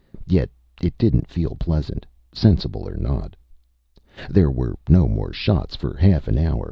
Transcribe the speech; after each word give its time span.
Yet 0.25 0.49
it 0.81 0.97
didn't 0.97 1.27
feel 1.29 1.55
pleasant, 1.59 2.07
sensible 2.33 2.89
or 2.89 2.95
not. 2.97 3.35
There 4.31 4.49
were 4.49 4.73
no 4.89 5.07
more 5.07 5.31
shots 5.31 5.75
for 5.75 5.95
half 5.95 6.27
an 6.27 6.39
hour. 6.39 6.59